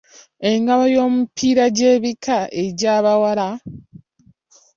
Engabo 0.49 0.83
y'omu 0.93 1.17
mipiira 1.23 1.65
gy’ebika 1.77 2.37
egya 2.63 2.95
bawala. 3.03 3.49